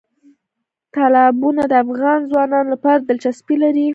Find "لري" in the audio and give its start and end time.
3.63-3.87